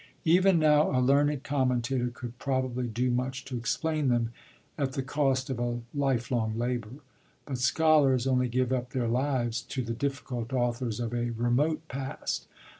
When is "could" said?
2.09-2.39